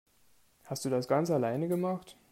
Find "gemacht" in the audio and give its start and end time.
1.67-2.17